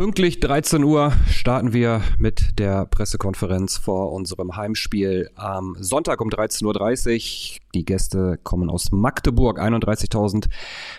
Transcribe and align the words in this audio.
Pünktlich 0.00 0.40
13 0.40 0.82
Uhr 0.82 1.12
starten 1.28 1.74
wir 1.74 2.00
mit 2.16 2.58
der 2.58 2.86
Pressekonferenz 2.86 3.76
vor 3.76 4.12
unserem 4.12 4.56
Heimspiel 4.56 5.28
am 5.34 5.76
Sonntag 5.78 6.22
um 6.22 6.30
13.30 6.30 7.52
Uhr. 7.52 7.60
Die 7.74 7.84
Gäste 7.84 8.40
kommen 8.42 8.70
aus 8.70 8.92
Magdeburg. 8.92 9.60
31.000 9.60 10.48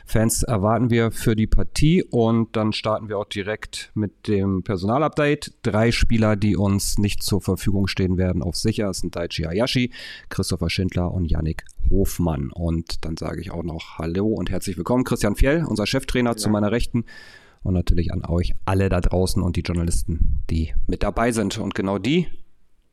Fans 0.06 0.44
erwarten 0.44 0.92
wir 0.92 1.10
für 1.12 1.36
die 1.36 1.48
Partie 1.48 2.04
und 2.04 2.56
dann 2.56 2.74
starten 2.74 3.10
wir 3.10 3.18
auch 3.18 3.26
direkt 3.26 3.90
mit 3.96 4.28
dem 4.28 4.62
Personalupdate. 4.62 5.52
Drei 5.64 5.92
Spieler, 5.92 6.36
die 6.36 6.56
uns 6.56 7.00
nicht 7.00 7.24
zur 7.24 7.42
Verfügung 7.42 7.88
stehen 7.88 8.20
werden, 8.20 8.44
auf 8.44 8.56
sicher. 8.56 8.94
Sind 8.94 9.16
Daichi 9.16 9.46
Hayashi, 9.46 9.92
Christopher 10.30 10.70
Schindler 10.70 11.12
und 11.12 11.26
Yannick 11.26 11.66
Hofmann. 11.90 12.52
Und 12.52 13.04
dann 13.04 13.18
sage 13.18 13.42
ich 13.42 13.50
auch 13.50 13.64
noch 13.64 13.98
Hallo 13.98 14.28
und 14.28 14.52
herzlich 14.52 14.78
willkommen, 14.78 15.06
Christian 15.06 15.36
Fjell, 15.36 15.66
unser 15.66 15.88
Cheftrainer 15.88 16.32
ja. 16.32 16.38
zu 16.38 16.50
meiner 16.52 16.72
Rechten 16.72 17.04
und 17.64 17.74
natürlich 17.74 18.12
an 18.12 18.26
euch 18.26 18.54
alle 18.66 18.90
da 18.90 19.02
draußen 19.02 19.42
und 19.42 19.56
die 19.56 19.62
Journalisten, 19.62 20.42
die 20.50 20.74
mit 20.88 21.04
dabei 21.04 21.32
sind. 21.32 21.58
Und 21.58 21.76
genau 21.76 21.98
die 21.98 22.28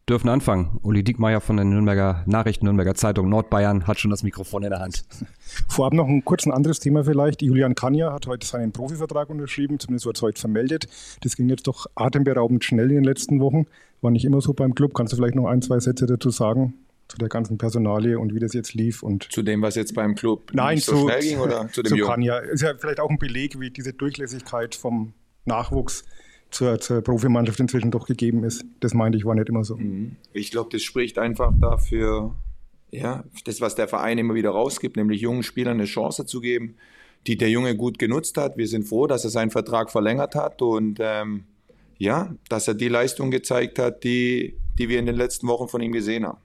dürfen 0.09 0.29
anfangen. 0.29 0.79
Uli 0.83 1.05
Diekmeyer 1.05 1.41
von 1.41 1.57
der 1.57 1.65
Nürnberger 1.65 2.23
Nachrichten, 2.27 2.65
Nürnberger 2.65 2.95
Zeitung 2.95 3.29
Nordbayern 3.29 3.87
hat 3.87 3.99
schon 3.99 4.11
das 4.11 4.23
Mikrofon 4.23 4.63
in 4.63 4.71
der 4.71 4.81
Hand. 4.81 5.05
Vorab 5.69 5.93
noch 5.93 6.09
ein 6.09 6.25
kurz 6.25 6.47
ein 6.47 6.53
anderes 6.53 6.81
Thema 6.81 7.05
vielleicht. 7.05 7.43
Julian 7.43 7.75
Kanja 7.75 8.13
hat 8.13 8.27
heute 8.27 8.47
seinen 8.47 8.73
Profivertrag 8.73 9.29
unterschrieben, 9.31 9.79
zumindest 9.79 10.07
wurde 10.07 10.17
es 10.17 10.23
heute 10.23 10.41
vermeldet. 10.41 10.89
Das 11.23 11.37
ging 11.37 11.49
jetzt 11.49 11.67
doch 11.67 11.87
atemberaubend 11.95 12.65
schnell 12.65 12.89
in 12.89 12.97
den 12.97 13.05
letzten 13.05 13.41
Wochen. 13.41 13.67
War 14.01 14.11
nicht 14.11 14.25
immer 14.25 14.41
so 14.41 14.55
beim 14.55 14.75
Club. 14.75 14.95
Kannst 14.95 15.13
du 15.13 15.17
vielleicht 15.17 15.35
noch 15.35 15.47
ein, 15.47 15.61
zwei 15.61 15.81
Sätze 15.81 16.07
dazu 16.07 16.31
sagen? 16.31 16.75
Zu 17.09 17.17
der 17.17 17.29
ganzen 17.29 17.59
Personalie 17.59 18.19
und 18.19 18.35
wie 18.35 18.39
das 18.39 18.53
jetzt 18.53 18.75
lief. 18.75 19.03
Und 19.03 19.33
zu 19.33 19.43
dem, 19.43 19.63
was 19.63 19.75
jetzt 19.75 19.95
beim 19.95 20.15
Club 20.15 20.51
Nein, 20.53 20.77
nicht 20.77 20.85
so 20.85 20.93
zu, 20.93 21.09
schnell 21.09 21.21
ging 21.21 21.39
oder 21.39 21.69
zu 21.73 21.83
dem 21.83 21.97
zu 21.99 22.05
Kanja. 22.05 22.39
Ist 22.39 22.63
ja 22.63 22.75
vielleicht 22.77 23.01
auch 23.01 23.11
ein 23.11 23.19
Beleg, 23.19 23.59
wie 23.59 23.71
diese 23.71 23.93
Durchlässigkeit 23.93 24.75
vom 24.75 25.15
Nachwuchs 25.45 26.05
zur, 26.51 26.79
zur 26.81 27.03
Profimannschaft 27.03 27.61
inzwischen 27.61 27.91
doch 27.91 28.07
gegeben 28.07 28.45
ist. 28.45 28.65
Das 28.81 28.95
meinte 28.95 29.19
ich, 29.19 29.25
war 29.25 29.35
nicht 29.35 29.49
immer 29.49 29.65
so. 29.65 29.77
Mhm. 29.77 30.17
Ich 30.33 30.51
glaube, 30.51 30.71
das 30.71 30.83
spricht 30.83 31.19
einfach 31.19 31.53
dafür, 31.59 32.35
ja, 32.91 33.25
das, 33.45 33.61
was 33.61 33.75
der 33.75 33.89
Verein 33.89 34.19
immer 34.19 34.35
wieder 34.35 34.51
rausgibt, 34.51 34.97
nämlich 34.97 35.21
jungen 35.21 35.43
Spielern 35.43 35.79
eine 35.79 35.85
Chance 35.85 36.27
zu 36.27 36.41
geben, 36.41 36.77
die 37.27 37.37
der 37.37 37.51
Junge 37.51 37.77
gut 37.77 37.99
genutzt 37.99 38.37
hat. 38.37 38.57
Wir 38.57 38.69
sind 38.69 38.87
froh, 38.87 39.07
dass 39.07 39.25
er 39.25 39.31
seinen 39.31 39.51
Vertrag 39.51 39.91
verlängert 39.91 40.35
hat 40.35 40.63
und 40.63 40.99
ähm, 41.01 41.45
ja, 41.99 42.35
dass 42.49 42.69
er 42.69 42.75
die 42.75 42.89
Leistung 42.89 43.31
gezeigt 43.31 43.79
hat, 43.79 44.05
die, 44.05 44.57
die 44.79 44.89
wir 44.89 44.99
in 44.99 45.07
den 45.07 45.17
letzten 45.17 45.49
Wochen 45.49 45.69
von 45.69 45.83
ihm 45.83 45.93
gesehen 45.93 46.27
haben. 46.27 46.39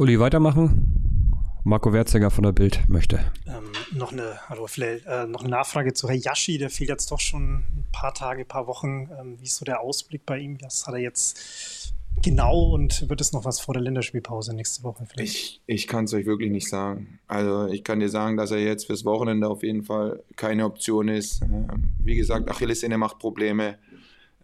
Uli, 0.00 0.20
weitermachen. 0.20 1.34
Marco 1.64 1.92
Werziger 1.92 2.30
von 2.30 2.44
der 2.44 2.52
Bild 2.52 2.88
möchte. 2.88 3.18
Ähm, 3.48 3.72
noch, 3.98 4.12
eine, 4.12 4.38
also 4.48 4.68
vielleicht, 4.68 5.06
äh, 5.06 5.26
noch 5.26 5.40
eine 5.40 5.50
Nachfrage 5.50 5.92
zu 5.92 6.08
Hayashi. 6.08 6.56
Der 6.56 6.70
fehlt 6.70 6.88
jetzt 6.88 7.10
doch 7.10 7.18
schon 7.18 7.56
ein 7.56 7.84
paar 7.90 8.14
Tage, 8.14 8.42
ein 8.42 8.46
paar 8.46 8.68
Wochen. 8.68 9.10
Ähm, 9.20 9.38
wie 9.40 9.46
ist 9.46 9.56
so 9.56 9.64
der 9.64 9.80
Ausblick 9.80 10.24
bei 10.24 10.38
ihm? 10.38 10.56
Was 10.62 10.86
hat 10.86 10.94
er 10.94 11.00
jetzt 11.00 11.94
genau 12.22 12.74
und 12.74 13.08
wird 13.08 13.20
es 13.20 13.32
noch 13.32 13.44
was 13.44 13.58
vor 13.58 13.74
der 13.74 13.82
Länderspielpause 13.82 14.54
nächste 14.54 14.84
Woche 14.84 15.04
vielleicht? 15.04 15.34
Ich, 15.34 15.62
ich 15.66 15.86
kann 15.88 16.04
es 16.04 16.14
euch 16.14 16.26
wirklich 16.26 16.52
nicht 16.52 16.68
sagen. 16.68 17.18
Also 17.26 17.66
ich 17.66 17.82
kann 17.82 17.98
dir 17.98 18.08
sagen, 18.08 18.36
dass 18.36 18.52
er 18.52 18.60
jetzt 18.60 18.86
fürs 18.86 19.04
Wochenende 19.04 19.48
auf 19.48 19.64
jeden 19.64 19.82
Fall 19.82 20.22
keine 20.36 20.64
Option 20.64 21.08
ist. 21.08 21.42
Ähm, 21.42 21.90
wie 21.98 22.14
gesagt, 22.14 22.48
Achillessehne 22.48 22.98
macht 22.98 23.18
Probleme. 23.18 23.78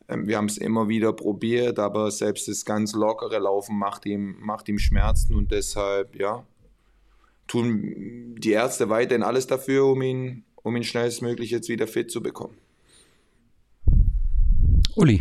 Ähm, 0.08 0.26
wir 0.26 0.36
haben 0.36 0.46
es 0.46 0.58
immer 0.58 0.88
wieder 0.88 1.12
probiert, 1.12 1.78
aber 1.78 2.10
selbst 2.10 2.48
das 2.48 2.64
ganz 2.64 2.94
lockere 2.94 3.38
Laufen 3.38 3.78
macht 3.78 4.06
ihm, 4.06 4.36
macht 4.40 4.68
ihm 4.68 4.78
Schmerzen 4.78 5.34
und 5.34 5.50
deshalb, 5.50 6.16
ja, 6.16 6.44
tun 7.46 8.34
die 8.38 8.52
Ärzte 8.52 8.88
weiterhin 8.88 9.22
alles 9.22 9.46
dafür, 9.46 9.86
um 9.86 10.02
ihn, 10.02 10.44
um 10.62 10.76
ihn 10.76 10.84
schnellstmöglich 10.84 11.50
jetzt 11.50 11.68
wieder 11.68 11.86
fit 11.86 12.10
zu 12.10 12.22
bekommen. 12.22 12.56
Uli. 14.96 15.20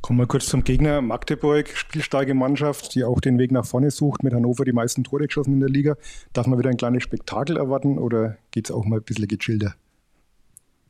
Kommen 0.00 0.18
wir 0.18 0.26
kurz 0.26 0.46
zum 0.46 0.64
Gegner. 0.64 1.00
Magdeburg, 1.00 1.68
spielstarke 1.68 2.34
Mannschaft, 2.34 2.96
die 2.96 3.04
auch 3.04 3.20
den 3.20 3.38
Weg 3.38 3.52
nach 3.52 3.64
vorne 3.64 3.92
sucht, 3.92 4.24
mit 4.24 4.34
Hannover 4.34 4.64
die 4.64 4.72
meisten 4.72 5.04
Tore 5.04 5.28
geschossen 5.28 5.54
in 5.54 5.60
der 5.60 5.68
Liga. 5.68 5.96
Darf 6.32 6.48
man 6.48 6.58
wieder 6.58 6.70
ein 6.70 6.76
kleines 6.76 7.04
Spektakel 7.04 7.56
erwarten 7.56 7.98
oder 7.98 8.36
geht 8.50 8.66
es 8.66 8.72
auch 8.72 8.84
mal 8.84 8.96
ein 8.96 9.04
bisschen 9.04 9.28
gechillter? 9.28 9.76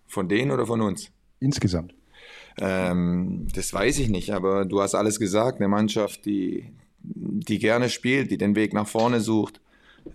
Von 0.06 0.30
denen 0.30 0.50
oder 0.50 0.66
von 0.66 0.80
uns? 0.80 1.10
Insgesamt. 1.40 1.94
Ähm, 2.58 3.48
das 3.54 3.72
weiß 3.72 3.98
ich 3.98 4.08
nicht, 4.08 4.30
aber 4.30 4.64
du 4.64 4.80
hast 4.80 4.94
alles 4.94 5.18
gesagt. 5.18 5.58
Eine 5.58 5.68
Mannschaft, 5.68 6.24
die, 6.24 6.72
die 7.02 7.58
gerne 7.58 7.88
spielt, 7.88 8.30
die 8.30 8.38
den 8.38 8.54
Weg 8.54 8.72
nach 8.72 8.88
vorne 8.88 9.20
sucht. 9.20 9.60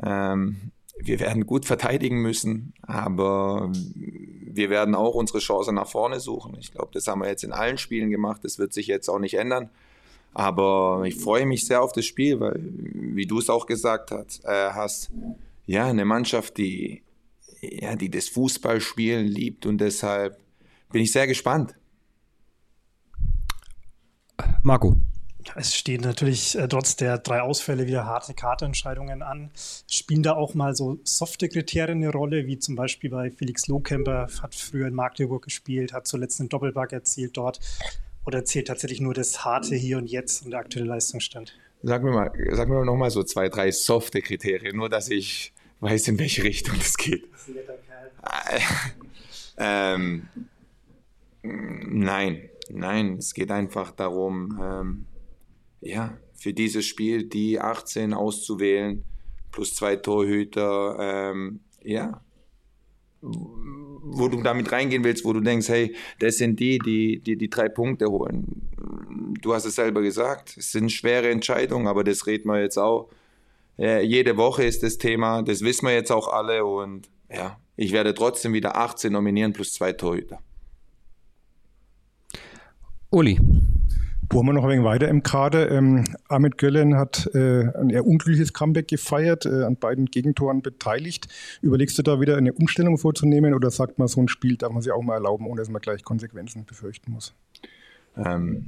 Ähm, 0.03 0.71
wir 0.99 1.19
werden 1.19 1.45
gut 1.45 1.65
verteidigen 1.65 2.21
müssen, 2.21 2.73
aber 2.81 3.71
wir 3.73 4.69
werden 4.69 4.95
auch 4.95 5.13
unsere 5.13 5.39
Chance 5.39 5.71
nach 5.71 5.87
vorne 5.87 6.19
suchen. 6.19 6.55
Ich 6.59 6.71
glaube, 6.71 6.89
das 6.93 7.07
haben 7.07 7.21
wir 7.21 7.27
jetzt 7.27 7.43
in 7.43 7.51
allen 7.51 7.77
Spielen 7.77 8.09
gemacht. 8.09 8.43
Das 8.43 8.57
wird 8.57 8.73
sich 8.73 8.87
jetzt 8.87 9.09
auch 9.09 9.19
nicht 9.19 9.35
ändern. 9.35 9.69
Aber 10.33 11.03
ich 11.05 11.15
freue 11.15 11.45
mich 11.45 11.65
sehr 11.65 11.81
auf 11.81 11.93
das 11.93 12.05
Spiel, 12.05 12.39
weil, 12.39 12.59
wie 12.59 13.25
du 13.25 13.39
es 13.39 13.49
auch 13.49 13.65
gesagt 13.65 14.11
hast, 14.11 14.43
äh, 14.45 14.69
hast 14.71 15.11
ja, 15.65 15.87
eine 15.87 16.05
Mannschaft, 16.05 16.57
die, 16.57 17.03
ja, 17.61 17.95
die 17.95 18.09
das 18.09 18.29
Fußballspielen 18.29 19.25
liebt 19.25 19.65
und 19.65 19.79
deshalb 19.79 20.37
bin 20.91 21.01
ich 21.01 21.11
sehr 21.11 21.27
gespannt. 21.27 21.75
Marco. 24.67 24.97
Es 25.55 25.73
stehen 25.73 26.01
natürlich 26.01 26.57
äh, 26.57 26.67
trotz 26.67 26.97
der 26.97 27.19
drei 27.19 27.41
Ausfälle 27.41 27.87
wieder 27.87 28.05
harte 28.05 28.33
Karteentscheidungen 28.33 29.21
an. 29.21 29.49
Spielen 29.89 30.23
da 30.23 30.33
auch 30.33 30.55
mal 30.55 30.75
so 30.75 30.99
softe 31.05 31.47
Kriterien 31.47 32.03
eine 32.03 32.11
Rolle, 32.11 32.47
wie 32.47 32.59
zum 32.59 32.75
Beispiel 32.75 33.09
bei 33.09 33.31
Felix 33.31 33.67
Lohkemper, 33.67 34.27
hat 34.41 34.55
früher 34.55 34.87
in 34.87 34.93
Magdeburg 34.93 35.45
gespielt, 35.45 35.93
hat 35.93 36.05
zuletzt 36.05 36.41
einen 36.41 36.49
Doppelback 36.49 36.91
erzielt 36.91 37.37
dort. 37.37 37.61
Oder 38.25 38.43
zählt 38.43 38.67
tatsächlich 38.67 38.99
nur 38.99 39.13
das 39.13 39.45
harte 39.45 39.73
Hier 39.73 39.97
und 39.97 40.07
Jetzt 40.07 40.43
und 40.43 40.51
der 40.51 40.59
aktuelle 40.59 40.87
Leistungsstand? 40.87 41.57
Sag 41.81 42.03
mir 42.03 42.11
mal, 42.11 42.31
sag 42.51 42.67
mir 42.67 42.75
mal 42.75 42.85
nochmal 42.85 43.09
so 43.09 43.23
zwei, 43.23 43.47
drei 43.47 43.71
softe 43.71 44.21
Kriterien, 44.21 44.75
nur 44.75 44.89
dass 44.89 45.09
ich 45.09 45.53
weiß, 45.79 46.09
in 46.09 46.19
welche 46.19 46.43
Richtung 46.43 46.75
das 46.77 46.97
geht. 46.97 47.23
Das 47.31 47.41
ist 47.41 47.47
ein 47.47 47.53
netter 47.53 47.77
Kerl. 47.87 48.61
ähm, 49.59 50.27
nein, 51.41 52.49
Nein, 52.69 53.17
es 53.17 53.33
geht 53.33 53.51
einfach 53.51 53.91
darum, 53.91 54.59
ähm, 54.61 55.05
ja, 55.81 56.17
für 56.33 56.53
dieses 56.53 56.85
Spiel 56.85 57.23
die 57.23 57.59
18 57.59 58.13
auszuwählen, 58.13 59.03
plus 59.51 59.73
zwei 59.73 59.95
Torhüter, 59.95 60.97
ähm, 60.99 61.61
ja, 61.83 62.21
wo 63.21 64.27
du 64.27 64.41
damit 64.41 64.71
reingehen 64.71 65.03
willst, 65.03 65.25
wo 65.25 65.33
du 65.33 65.41
denkst, 65.41 65.69
hey, 65.69 65.95
das 66.19 66.37
sind 66.37 66.59
die, 66.59 66.77
die, 66.79 67.19
die 67.19 67.37
die 67.37 67.49
drei 67.49 67.67
Punkte 67.67 68.07
holen. 68.07 68.69
Du 69.41 69.53
hast 69.53 69.65
es 69.65 69.75
selber 69.75 70.01
gesagt, 70.01 70.55
es 70.57 70.71
sind 70.71 70.91
schwere 70.91 71.29
Entscheidungen, 71.29 71.87
aber 71.87 72.03
das 72.03 72.27
reden 72.27 72.49
wir 72.49 72.61
jetzt 72.61 72.77
auch. 72.77 73.09
Ja, 73.77 73.99
jede 73.99 74.37
Woche 74.37 74.63
ist 74.63 74.83
das 74.83 74.97
Thema, 74.97 75.41
das 75.43 75.61
wissen 75.61 75.87
wir 75.87 75.93
jetzt 75.93 76.11
auch 76.11 76.27
alle 76.27 76.65
und 76.65 77.09
ja, 77.31 77.59
ich 77.75 77.91
werde 77.91 78.13
trotzdem 78.13 78.53
wieder 78.53 78.75
18 78.75 79.11
nominieren 79.11 79.53
plus 79.53 79.73
zwei 79.73 79.93
Torhüter. 79.93 80.39
Uli. 83.09 83.39
Bohren 84.27 84.47
wir 84.47 84.53
noch 84.53 84.65
ein 84.65 84.69
wenig 84.69 84.83
weiter 84.83 85.07
im 85.07 85.23
Kader. 85.23 85.71
Ähm, 85.71 86.03
Ahmed 86.27 86.57
Göllen 86.57 86.97
hat 86.97 87.29
äh, 87.33 87.63
ein 87.77 87.89
eher 87.89 88.05
unglückliches 88.05 88.51
Comeback 88.51 88.89
gefeiert, 88.89 89.45
äh, 89.45 89.63
an 89.63 89.77
beiden 89.77 90.07
Gegentoren 90.07 90.61
beteiligt. 90.61 91.27
Überlegst 91.61 91.97
du 91.97 92.01
da 92.03 92.19
wieder 92.19 92.35
eine 92.35 92.51
Umstellung 92.51 92.97
vorzunehmen 92.97 93.53
oder 93.53 93.71
sagt 93.71 93.97
man, 93.97 94.09
so 94.09 94.19
ein 94.21 94.27
Spiel 94.27 94.57
darf 94.57 94.73
man 94.73 94.81
sich 94.81 94.91
auch 94.91 95.01
mal 95.01 95.13
erlauben, 95.13 95.47
ohne 95.47 95.61
dass 95.61 95.69
man 95.69 95.81
gleich 95.81 96.03
Konsequenzen 96.03 96.65
befürchten 96.65 97.13
muss? 97.13 97.33
Ähm, 98.17 98.65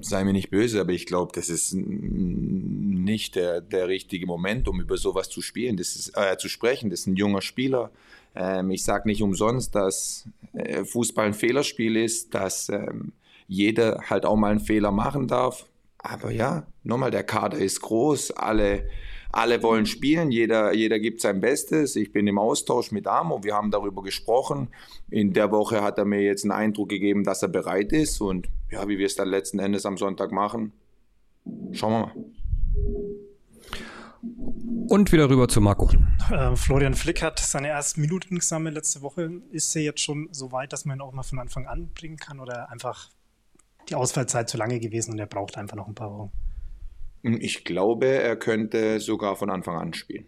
sei 0.00 0.24
mir 0.24 0.32
nicht 0.32 0.50
böse, 0.50 0.80
aber 0.80 0.90
ich 0.90 1.06
glaube, 1.06 1.30
das 1.32 1.48
ist 1.48 1.74
nicht 1.74 3.36
der, 3.36 3.60
der 3.60 3.86
richtige 3.86 4.26
Moment, 4.26 4.66
um 4.66 4.80
über 4.80 4.96
sowas 4.96 5.28
zu 5.28 5.42
spielen, 5.42 5.76
das 5.76 5.94
ist, 5.94 6.16
äh, 6.16 6.36
zu 6.36 6.48
sprechen. 6.48 6.90
Das 6.90 7.00
ist 7.00 7.06
ein 7.06 7.14
junger 7.14 7.42
Spieler. 7.42 7.92
Ähm, 8.34 8.72
ich 8.72 8.82
sage 8.82 9.06
nicht 9.06 9.22
umsonst, 9.22 9.76
dass 9.76 10.28
äh, 10.54 10.84
Fußball 10.84 11.26
ein 11.26 11.34
Fehlerspiel 11.34 11.96
ist, 11.96 12.34
dass 12.34 12.68
ähm, 12.70 13.12
jeder 13.48 14.02
halt 14.08 14.24
auch 14.24 14.36
mal 14.36 14.52
einen 14.52 14.60
Fehler 14.60 14.92
machen 14.92 15.26
darf. 15.26 15.66
Aber 15.98 16.30
ja, 16.30 16.66
nochmal, 16.84 17.10
der 17.10 17.24
Kader 17.24 17.58
ist 17.58 17.80
groß, 17.80 18.30
alle, 18.32 18.88
alle 19.32 19.62
wollen 19.62 19.86
spielen, 19.86 20.30
jeder, 20.30 20.72
jeder 20.72 21.00
gibt 21.00 21.20
sein 21.20 21.40
Bestes. 21.40 21.96
Ich 21.96 22.12
bin 22.12 22.26
im 22.28 22.38
Austausch 22.38 22.92
mit 22.92 23.08
Amo, 23.08 23.42
wir 23.42 23.54
haben 23.54 23.72
darüber 23.72 24.02
gesprochen. 24.02 24.68
In 25.10 25.32
der 25.32 25.50
Woche 25.50 25.82
hat 25.82 25.98
er 25.98 26.04
mir 26.04 26.22
jetzt 26.22 26.44
einen 26.44 26.52
Eindruck 26.52 26.90
gegeben, 26.90 27.24
dass 27.24 27.42
er 27.42 27.48
bereit 27.48 27.92
ist. 27.92 28.20
Und 28.20 28.48
ja, 28.70 28.86
wie 28.86 28.98
wir 28.98 29.06
es 29.06 29.16
dann 29.16 29.28
letzten 29.28 29.58
Endes 29.58 29.86
am 29.86 29.96
Sonntag 29.96 30.30
machen, 30.30 30.72
schauen 31.72 31.92
wir 31.92 32.00
mal. 32.00 32.12
Und 34.88 35.12
wieder 35.12 35.28
rüber 35.28 35.48
zu 35.48 35.60
Marco. 35.60 35.90
Äh, 36.30 36.56
Florian 36.56 36.94
Flick 36.94 37.22
hat 37.22 37.38
seine 37.38 37.68
ersten 37.68 38.00
Minuten 38.00 38.36
gesammelt 38.36 38.74
letzte 38.74 39.02
Woche. 39.02 39.30
Ist 39.50 39.74
er 39.76 39.82
jetzt 39.82 40.00
schon 40.00 40.28
so 40.32 40.52
weit, 40.52 40.72
dass 40.72 40.84
man 40.84 40.98
ihn 40.98 41.02
auch 41.02 41.12
mal 41.12 41.22
von 41.22 41.38
Anfang 41.38 41.66
an 41.66 41.90
bringen 41.94 42.16
kann 42.16 42.40
oder 42.40 42.70
einfach 42.70 43.10
die 43.88 43.94
Ausfallzeit 43.94 44.48
zu 44.48 44.56
lange 44.56 44.80
gewesen 44.80 45.12
und 45.12 45.18
er 45.18 45.26
braucht 45.26 45.56
einfach 45.56 45.76
noch 45.76 45.88
ein 45.88 45.94
paar 45.94 46.10
Wochen. 46.10 46.32
Ich 47.22 47.64
glaube, 47.64 48.06
er 48.06 48.36
könnte 48.36 49.00
sogar 49.00 49.36
von 49.36 49.50
Anfang 49.50 49.76
an 49.76 49.92
spielen. 49.92 50.26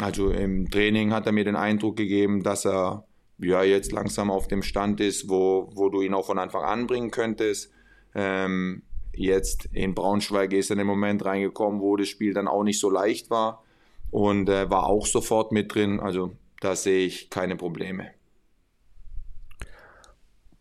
Also 0.00 0.30
im 0.30 0.68
Training 0.70 1.12
hat 1.12 1.26
er 1.26 1.32
mir 1.32 1.44
den 1.44 1.56
Eindruck 1.56 1.96
gegeben, 1.96 2.42
dass 2.42 2.66
er 2.66 3.06
ja 3.38 3.62
jetzt 3.62 3.92
langsam 3.92 4.30
auf 4.30 4.48
dem 4.48 4.62
Stand 4.62 5.00
ist, 5.00 5.28
wo, 5.28 5.70
wo 5.74 5.88
du 5.88 6.02
ihn 6.02 6.14
auch 6.14 6.26
von 6.26 6.38
Anfang 6.38 6.62
an 6.62 6.86
bringen 6.86 7.10
könntest. 7.10 7.70
Ähm, 8.14 8.82
jetzt 9.12 9.66
in 9.72 9.94
Braunschweig 9.94 10.52
ist 10.52 10.70
er 10.70 10.74
in 10.74 10.78
den 10.78 10.86
Moment 10.86 11.24
reingekommen, 11.24 11.80
wo 11.80 11.96
das 11.96 12.08
Spiel 12.08 12.34
dann 12.34 12.48
auch 12.48 12.64
nicht 12.64 12.80
so 12.80 12.90
leicht 12.90 13.30
war 13.30 13.64
und 14.10 14.48
äh, 14.48 14.68
war 14.70 14.86
auch 14.86 15.06
sofort 15.06 15.52
mit 15.52 15.74
drin. 15.74 16.00
Also 16.00 16.32
da 16.60 16.76
sehe 16.76 17.06
ich 17.06 17.30
keine 17.30 17.56
Probleme. 17.56 18.10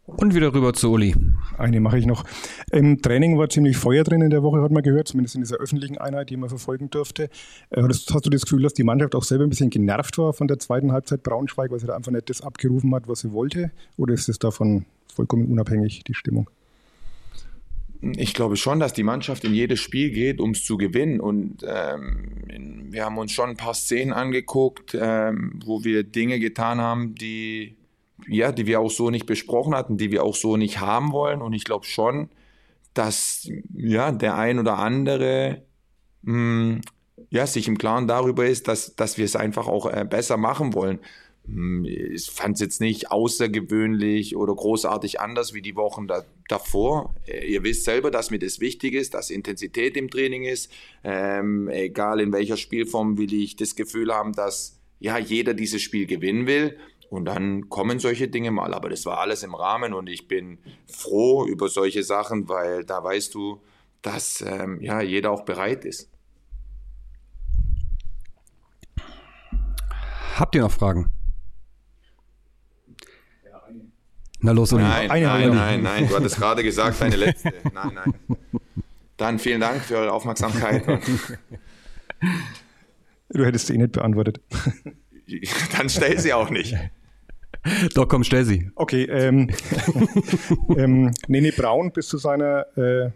Und 0.05 0.35
wieder 0.35 0.53
rüber 0.53 0.73
zu 0.73 0.91
Uli. 0.91 1.15
Eine 1.57 1.79
mache 1.79 1.97
ich 1.97 2.05
noch. 2.05 2.25
Im 2.71 3.01
Training 3.01 3.37
war 3.37 3.47
ziemlich 3.47 3.77
Feuer 3.77 4.03
drin 4.03 4.21
in 4.21 4.31
der 4.31 4.43
Woche, 4.43 4.61
hat 4.61 4.71
man 4.71 4.83
gehört, 4.83 5.07
zumindest 5.07 5.35
in 5.35 5.41
dieser 5.41 5.55
öffentlichen 5.57 5.97
Einheit, 5.97 6.29
die 6.29 6.35
man 6.35 6.49
verfolgen 6.49 6.89
durfte. 6.89 7.29
Äh, 7.69 7.83
hast, 7.83 8.13
hast, 8.13 8.25
du 8.25 8.29
das 8.29 8.41
Gefühl, 8.41 8.63
dass 8.63 8.73
die 8.73 8.83
Mannschaft 8.83 9.15
auch 9.15 9.23
selber 9.23 9.45
ein 9.45 9.49
bisschen 9.49 9.69
genervt 9.69 10.17
war 10.17 10.33
von 10.33 10.49
der 10.49 10.59
zweiten 10.59 10.91
Halbzeit 10.91 11.23
Braunschweig, 11.23 11.71
weil 11.71 11.79
sie 11.79 11.87
da 11.87 11.95
einfach 11.95 12.11
nicht 12.11 12.29
das 12.29 12.41
abgerufen 12.41 12.93
hat, 12.93 13.07
was 13.07 13.21
sie 13.21 13.31
wollte? 13.31 13.71
Oder 13.95 14.13
ist 14.13 14.27
es 14.27 14.39
davon 14.39 14.85
vollkommen 15.07 15.49
unabhängig, 15.49 16.03
die 16.03 16.13
Stimmung? 16.13 16.49
Ich 18.01 18.33
glaube 18.33 18.57
schon, 18.57 18.81
dass 18.81 18.91
die 18.91 19.03
Mannschaft 19.03 19.45
in 19.45 19.53
jedes 19.53 19.79
Spiel 19.79 20.11
geht, 20.11 20.41
um 20.41 20.51
es 20.51 20.65
zu 20.65 20.75
gewinnen. 20.75 21.21
Und 21.21 21.65
ähm, 21.65 22.87
wir 22.89 23.05
haben 23.05 23.17
uns 23.17 23.31
schon 23.31 23.51
ein 23.51 23.57
paar 23.57 23.73
Szenen 23.73 24.11
angeguckt, 24.11 24.97
ähm, 24.99 25.61
wo 25.63 25.85
wir 25.85 26.03
Dinge 26.03 26.39
getan 26.39 26.81
haben, 26.81 27.15
die 27.15 27.77
ja, 28.27 28.51
die 28.51 28.65
wir 28.65 28.79
auch 28.79 28.91
so 28.91 29.09
nicht 29.09 29.25
besprochen 29.25 29.75
hatten, 29.75 29.97
die 29.97 30.11
wir 30.11 30.23
auch 30.23 30.35
so 30.35 30.57
nicht 30.57 30.79
haben 30.79 31.11
wollen. 31.11 31.41
Und 31.41 31.53
ich 31.53 31.63
glaube 31.63 31.85
schon, 31.85 32.29
dass 32.93 33.49
ja, 33.73 34.11
der 34.11 34.35
ein 34.35 34.59
oder 34.59 34.77
andere 34.77 35.63
mh, 36.21 36.33
hm, 36.33 36.81
ja, 37.29 37.47
sich 37.47 37.67
im 37.67 37.77
Klaren 37.77 38.07
darüber 38.07 38.45
ist, 38.45 38.67
dass, 38.67 38.95
dass 38.95 39.17
wir 39.17 39.25
es 39.25 39.35
einfach 39.35 39.67
auch 39.67 39.91
äh, 39.91 40.05
besser 40.07 40.37
machen 40.37 40.73
wollen. 40.73 40.99
Hm, 41.45 41.85
ich 41.85 42.29
fand 42.29 42.55
es 42.55 42.61
jetzt 42.61 42.81
nicht 42.81 43.11
außergewöhnlich 43.11 44.35
oder 44.35 44.53
großartig 44.55 45.19
anders 45.19 45.53
wie 45.53 45.61
die 45.61 45.75
Wochen 45.75 46.07
da, 46.07 46.23
davor. 46.47 47.15
Äh, 47.27 47.45
ihr 47.47 47.63
wisst 47.63 47.85
selber, 47.85 48.11
dass 48.11 48.31
mir 48.31 48.39
das 48.39 48.59
wichtig 48.59 48.93
ist, 48.93 49.13
dass 49.13 49.29
Intensität 49.29 49.97
im 49.97 50.09
Training 50.09 50.43
ist. 50.43 50.71
Ähm, 51.03 51.69
egal 51.69 52.19
in 52.19 52.31
welcher 52.31 52.57
Spielform 52.57 53.17
will 53.17 53.33
ich 53.33 53.55
das 53.55 53.75
Gefühl 53.75 54.13
haben, 54.13 54.33
dass 54.33 54.79
ja 54.99 55.17
jeder 55.17 55.53
dieses 55.53 55.81
Spiel 55.81 56.05
gewinnen 56.05 56.47
will. 56.47 56.77
Und 57.13 57.25
dann 57.25 57.69
kommen 57.69 57.99
solche 57.99 58.27
Dinge 58.27 58.49
mal. 58.49 58.73
Aber 58.73 58.89
das 58.89 59.05
war 59.05 59.19
alles 59.19 59.43
im 59.43 59.53
Rahmen 59.53 59.93
und 59.93 60.09
ich 60.09 60.27
bin 60.27 60.57
froh 60.91 61.45
über 61.45 61.69
solche 61.69 62.01
Sachen, 62.01 62.49
weil 62.49 62.85
da 62.85 63.03
weißt 63.03 63.35
du, 63.35 63.61
dass 64.01 64.41
ähm, 64.41 64.81
ja, 64.81 64.99
jeder 64.99 65.29
auch 65.29 65.45
bereit 65.45 65.85
ist. 65.85 66.09
Habt 70.37 70.55
ihr 70.55 70.61
noch 70.61 70.71
Fragen? 70.71 71.11
Na 74.39 74.51
los, 74.51 74.73
Uli. 74.73 74.81
Nein, 74.81 75.11
eine 75.11 75.27
nein, 75.27 75.49
nein, 75.49 75.83
nein, 75.83 76.07
du 76.07 76.15
hattest 76.15 76.37
gerade 76.37 76.63
gesagt, 76.63 76.99
deine 76.99 77.15
letzte. 77.15 77.53
Nein, 77.71 77.91
nein. 77.93 78.13
Dann 79.17 79.37
vielen 79.37 79.61
Dank 79.61 79.83
für 79.83 79.97
eure 79.97 80.13
Aufmerksamkeit. 80.13 80.83
Du 83.29 83.45
hättest 83.45 83.67
sie 83.67 83.75
eh 83.75 83.77
nicht 83.77 83.91
beantwortet. 83.91 84.41
Dann 85.77 85.89
stell 85.89 86.19
sie 86.19 86.33
auch 86.33 86.49
nicht. 86.49 86.75
Doch, 87.93 88.07
komm, 88.07 88.23
stell 88.23 88.45
sie. 88.45 88.69
Okay, 88.75 89.03
ähm, 89.03 89.49
ähm, 90.77 91.11
Nene 91.27 91.51
Braun 91.51 91.91
bis 91.91 92.07
zu 92.07 92.17
seiner 92.17 92.65
äh, 92.77 93.11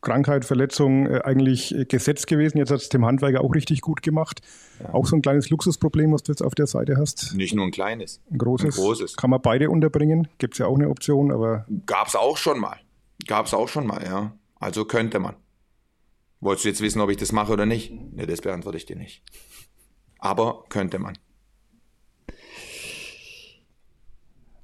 Krankheit, 0.00 0.44
Verletzung 0.44 1.06
äh, 1.06 1.20
eigentlich 1.22 1.74
gesetzt 1.88 2.26
gewesen. 2.26 2.58
Jetzt 2.58 2.70
hat 2.70 2.80
es 2.80 2.88
Tim 2.88 3.04
Handwerker 3.04 3.42
auch 3.42 3.54
richtig 3.54 3.82
gut 3.82 4.02
gemacht. 4.02 4.40
Ja. 4.82 4.94
Auch 4.94 5.06
so 5.06 5.16
ein 5.16 5.22
kleines 5.22 5.50
Luxusproblem, 5.50 6.12
was 6.12 6.22
du 6.22 6.32
jetzt 6.32 6.42
auf 6.42 6.54
der 6.54 6.66
Seite 6.66 6.96
hast. 6.96 7.34
Nicht 7.34 7.54
nur 7.54 7.66
ein 7.66 7.70
kleines. 7.70 8.20
Ein 8.30 8.38
großes. 8.38 8.78
Ein 8.78 8.82
großes. 8.82 9.16
Kann 9.16 9.30
man 9.30 9.42
beide 9.42 9.70
unterbringen. 9.70 10.28
Gibt 10.38 10.54
es 10.54 10.58
ja 10.58 10.66
auch 10.66 10.76
eine 10.76 10.88
Option, 10.88 11.30
aber. 11.30 11.66
Gab 11.86 12.08
es 12.08 12.16
auch 12.16 12.36
schon 12.36 12.58
mal. 12.58 12.78
Gab 13.26 13.46
es 13.46 13.54
auch 13.54 13.68
schon 13.68 13.86
mal, 13.86 14.02
ja. 14.02 14.32
Also 14.58 14.84
könnte 14.84 15.18
man. 15.18 15.36
Wolltest 16.40 16.64
du 16.64 16.68
jetzt 16.70 16.80
wissen, 16.80 17.00
ob 17.00 17.10
ich 17.10 17.18
das 17.18 17.32
mache 17.32 17.52
oder 17.52 17.66
nicht? 17.66 17.92
Ne, 18.14 18.26
das 18.26 18.40
beantworte 18.40 18.78
ich 18.78 18.86
dir 18.86 18.96
nicht. 18.96 19.22
Aber 20.18 20.64
könnte 20.70 20.98
man. 20.98 21.18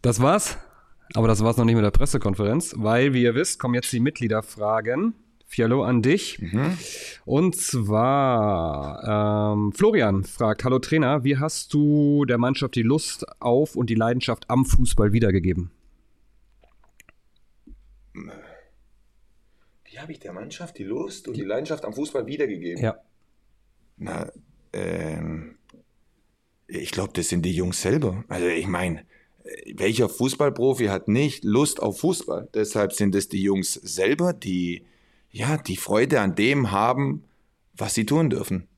Das 0.02 0.20
war's. 0.20 0.58
Aber 1.14 1.28
das 1.28 1.42
war's 1.42 1.56
noch 1.56 1.64
nicht 1.64 1.76
mit 1.76 1.84
der 1.84 1.90
Pressekonferenz, 1.90 2.74
weil, 2.76 3.12
wie 3.12 3.22
ihr 3.22 3.34
wisst, 3.34 3.58
kommen 3.58 3.74
jetzt 3.74 3.92
die 3.92 4.00
Mitgliederfragen. 4.00 5.14
Fialo 5.46 5.84
an 5.84 6.02
dich. 6.02 6.40
Mhm. 6.40 6.76
Und 7.24 7.54
zwar, 7.56 9.54
ähm, 9.54 9.72
Florian 9.72 10.24
fragt, 10.24 10.64
hallo 10.64 10.80
Trainer, 10.80 11.22
wie 11.22 11.38
hast 11.38 11.72
du 11.72 12.24
der 12.24 12.36
Mannschaft 12.36 12.74
die 12.74 12.82
Lust 12.82 13.24
auf 13.40 13.76
und 13.76 13.88
die 13.88 13.94
Leidenschaft 13.94 14.50
am 14.50 14.64
Fußball 14.64 15.12
wiedergegeben? 15.12 15.70
Wie 19.84 19.98
habe 19.98 20.12
ich 20.12 20.18
der 20.18 20.32
Mannschaft 20.32 20.78
die 20.78 20.84
Lust 20.84 21.28
und 21.28 21.36
die 21.36 21.44
Leidenschaft 21.44 21.84
am 21.84 21.92
Fußball 21.92 22.26
wiedergegeben? 22.26 22.82
Ja. 22.82 22.96
Na, 23.98 24.30
ähm, 24.72 25.56
ich 26.66 26.90
glaube, 26.90 27.12
das 27.14 27.28
sind 27.28 27.42
die 27.42 27.52
Jungs 27.52 27.80
selber. 27.80 28.24
Also 28.28 28.46
ich 28.46 28.66
meine, 28.66 29.04
welcher 29.74 30.08
Fußballprofi 30.08 30.86
hat 30.86 31.08
nicht 31.08 31.44
Lust 31.44 31.82
auf 31.82 32.00
Fußball? 32.00 32.48
Deshalb 32.54 32.92
sind 32.92 33.14
es 33.14 33.28
die 33.28 33.42
Jungs 33.42 33.74
selber, 33.74 34.32
die 34.32 34.86
ja 35.30 35.56
die 35.56 35.76
Freude 35.76 36.20
an 36.20 36.34
dem 36.34 36.70
haben, 36.70 37.24
was 37.74 37.94
sie 37.94 38.06
tun 38.06 38.30
dürfen. 38.30 38.68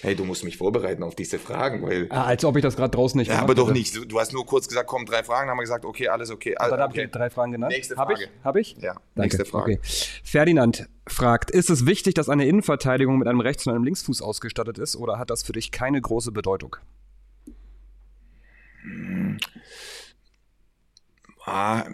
Hey, 0.00 0.16
du 0.16 0.24
musst 0.24 0.42
mich 0.42 0.56
vorbereiten 0.56 1.02
auf 1.02 1.14
diese 1.14 1.38
Fragen, 1.38 1.82
weil. 1.82 2.06
Ah, 2.10 2.24
als 2.24 2.44
ob 2.44 2.56
ich 2.56 2.62
das 2.62 2.76
gerade 2.76 2.90
draußen 2.90 3.18
nicht 3.18 3.28
ja, 3.28 3.40
Aber 3.40 3.54
doch 3.54 3.70
nicht. 3.70 4.10
Du, 4.10 4.18
hast 4.18 4.32
nur 4.32 4.46
kurz 4.46 4.66
gesagt, 4.66 4.88
komm, 4.88 5.04
drei 5.04 5.22
Fragen, 5.22 5.50
haben 5.50 5.58
wir 5.58 5.62
gesagt, 5.62 5.84
okay, 5.84 6.08
alles 6.08 6.30
okay. 6.30 6.56
All, 6.56 6.70
dann 6.70 6.80
habe 6.80 7.00
ich 7.00 7.10
drei 7.10 7.30
Fragen 7.30 7.52
genannt. 7.52 7.72
Nächste 7.72 7.94
Frage. 7.94 8.14
Habe 8.14 8.22
ich? 8.22 8.30
Hab 8.42 8.56
ich? 8.56 8.82
Ja, 8.82 8.94
Danke. 8.94 9.36
nächste 9.36 9.44
Frage. 9.44 9.74
Okay. 9.74 9.80
Ferdinand 10.24 10.88
fragt, 11.06 11.50
ist 11.50 11.68
es 11.68 11.86
wichtig, 11.86 12.14
dass 12.14 12.28
eine 12.28 12.46
Innenverteidigung 12.46 13.18
mit 13.18 13.28
einem 13.28 13.40
Rechts- 13.40 13.66
und 13.66 13.74
einem 13.74 13.84
Linksfuß 13.84 14.22
ausgestattet 14.22 14.78
ist 14.78 14.96
oder 14.96 15.18
hat 15.18 15.30
das 15.30 15.42
für 15.42 15.52
dich 15.52 15.70
keine 15.70 16.00
große 16.00 16.32
Bedeutung? 16.32 16.76
Ah, 21.44 21.88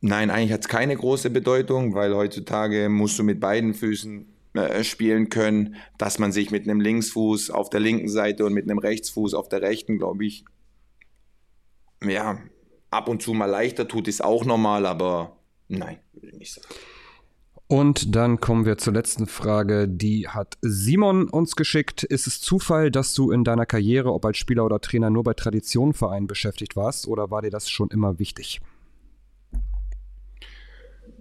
nein, 0.00 0.30
eigentlich 0.30 0.52
hat 0.52 0.62
es 0.62 0.68
keine 0.68 0.96
große 0.96 1.30
Bedeutung, 1.30 1.94
weil 1.94 2.14
heutzutage 2.14 2.88
musst 2.88 3.18
du 3.18 3.22
mit 3.22 3.40
beiden 3.40 3.74
Füßen 3.74 4.26
äh, 4.54 4.84
spielen 4.84 5.28
können, 5.28 5.76
dass 5.98 6.18
man 6.18 6.32
sich 6.32 6.50
mit 6.50 6.64
einem 6.64 6.80
Linksfuß 6.80 7.50
auf 7.50 7.70
der 7.70 7.80
linken 7.80 8.08
Seite 8.08 8.44
und 8.44 8.54
mit 8.54 8.64
einem 8.64 8.78
Rechtsfuß 8.78 9.34
auf 9.34 9.48
der 9.48 9.62
rechten, 9.62 9.98
glaube 9.98 10.24
ich, 10.24 10.44
ja, 12.04 12.38
ab 12.90 13.08
und 13.08 13.22
zu 13.22 13.34
mal 13.34 13.46
leichter 13.46 13.88
tut, 13.88 14.08
ist 14.08 14.22
auch 14.22 14.44
normal, 14.44 14.86
aber 14.86 15.36
nein, 15.68 15.98
würde 16.12 16.28
ich 16.28 16.38
nicht 16.38 16.52
sagen. 16.54 16.68
Und 17.74 18.14
dann 18.14 18.38
kommen 18.38 18.66
wir 18.66 18.78
zur 18.78 18.92
letzten 18.92 19.26
Frage. 19.26 19.88
Die 19.88 20.28
hat 20.28 20.58
Simon 20.60 21.28
uns 21.28 21.56
geschickt. 21.56 22.04
Ist 22.04 22.28
es 22.28 22.40
Zufall, 22.40 22.92
dass 22.92 23.14
du 23.14 23.32
in 23.32 23.42
deiner 23.42 23.66
Karriere, 23.66 24.12
ob 24.12 24.24
als 24.24 24.38
Spieler 24.38 24.64
oder 24.64 24.80
Trainer, 24.80 25.10
nur 25.10 25.24
bei 25.24 25.34
Traditionvereinen 25.34 26.28
beschäftigt 26.28 26.76
warst 26.76 27.08
oder 27.08 27.32
war 27.32 27.42
dir 27.42 27.50
das 27.50 27.68
schon 27.68 27.88
immer 27.88 28.20
wichtig? 28.20 28.60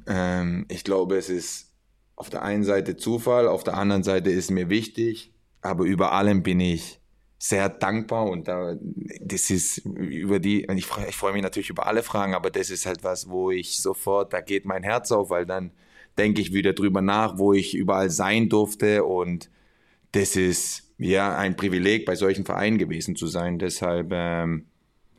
Ähm, 0.05 0.67
ich 0.69 0.83
glaube, 0.83 1.17
es 1.17 1.27
ist 1.27 1.71
auf 2.15 2.29
der 2.29 2.43
einen 2.43 2.63
Seite 2.63 2.97
Zufall, 2.97 3.47
auf 3.47 3.63
der 3.63 3.75
anderen 3.75 4.03
Seite 4.03 4.29
ist 4.29 4.51
mir 4.51 4.69
wichtig, 4.69 5.33
aber 5.61 5.85
über 5.85 6.11
allem 6.11 6.43
bin 6.43 6.59
ich 6.59 6.99
sehr 7.39 7.67
dankbar 7.67 8.27
und 8.27 8.47
da, 8.47 8.75
das 9.21 9.49
ist 9.49 9.79
über 9.79 10.37
die, 10.37 10.65
ich 10.65 10.87
ich 11.07 11.15
freue 11.15 11.33
mich 11.33 11.41
natürlich 11.41 11.71
über 11.71 11.87
alle 11.87 12.03
Fragen, 12.03 12.35
aber 12.35 12.51
das 12.51 12.69
ist 12.69 12.85
halt 12.85 13.03
was, 13.03 13.27
wo 13.27 13.49
ich 13.49 13.81
sofort, 13.81 14.33
da 14.33 14.41
geht 14.41 14.65
mein 14.65 14.83
Herz 14.83 15.11
auf, 15.11 15.31
weil 15.31 15.47
dann 15.47 15.71
denke 16.17 16.41
ich 16.41 16.53
wieder 16.53 16.73
drüber 16.73 17.01
nach, 17.01 17.37
wo 17.37 17.53
ich 17.53 17.75
überall 17.75 18.09
sein 18.09 18.49
durfte 18.49 19.03
und 19.03 19.49
das 20.11 20.35
ist 20.35 20.93
ja 20.97 21.35
ein 21.35 21.55
Privileg, 21.55 22.05
bei 22.05 22.15
solchen 22.15 22.45
Vereinen 22.45 22.77
gewesen 22.77 23.15
zu 23.15 23.27
sein. 23.27 23.59
Deshalb 23.59 24.11
ähm, 24.11 24.65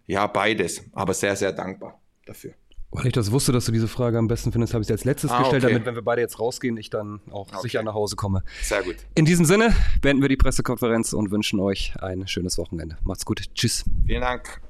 ja 0.07 0.27
beides, 0.27 0.85
aber 0.93 1.15
sehr, 1.15 1.37
sehr 1.37 1.53
dankbar 1.53 2.01
dafür. 2.27 2.55
Weil 2.95 3.09
ich 3.09 3.13
das 3.13 3.33
wusste, 3.33 3.51
dass 3.51 3.65
du 3.65 3.73
diese 3.73 3.89
Frage 3.89 4.19
am 4.19 4.29
besten 4.29 4.53
findest, 4.53 4.73
habe 4.73 4.83
ich 4.83 4.87
sie 4.87 4.93
als 4.93 5.05
letztes 5.05 5.33
ah, 5.33 5.39
gestellt, 5.39 5.65
okay. 5.65 5.73
damit, 5.73 5.87
wenn 5.87 5.97
wir 5.97 6.03
beide 6.03 6.21
jetzt 6.21 6.39
rausgehen, 6.39 6.77
ich 6.77 6.91
dann 6.91 7.21
auch 7.33 7.49
okay. 7.49 7.59
sicher 7.63 7.83
nach 7.83 7.95
Hause 7.95 8.15
komme. 8.15 8.45
Sehr 8.63 8.85
gut. 8.85 8.95
In 9.17 9.25
diesem 9.25 9.45
Sinne 9.45 9.75
beenden 10.01 10.23
wir 10.23 10.29
die 10.29 10.37
Pressekonferenz 10.37 11.13
und 11.13 11.33
wünschen 11.33 11.59
euch 11.59 11.95
ein 12.01 12.29
schönes 12.29 12.57
Wochenende. 12.57 12.97
Macht's 13.03 13.27
gut. 13.27 13.43
Tschüss. 13.53 13.85
Vielen 14.07 14.21
Dank. 14.21 14.61